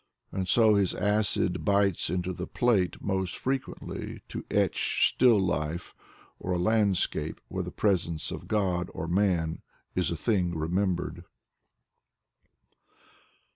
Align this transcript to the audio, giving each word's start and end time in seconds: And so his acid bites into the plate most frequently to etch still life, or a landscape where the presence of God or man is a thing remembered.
And 0.31 0.47
so 0.47 0.73
his 0.73 0.95
acid 0.95 1.63
bites 1.63 2.09
into 2.09 2.33
the 2.33 2.47
plate 2.47 2.99
most 3.03 3.37
frequently 3.37 4.23
to 4.29 4.43
etch 4.49 5.07
still 5.07 5.39
life, 5.39 5.93
or 6.39 6.53
a 6.53 6.57
landscape 6.57 7.39
where 7.49 7.61
the 7.61 7.69
presence 7.69 8.31
of 8.31 8.47
God 8.47 8.89
or 8.95 9.07
man 9.07 9.61
is 9.93 10.09
a 10.09 10.17
thing 10.17 10.57
remembered. 10.57 11.25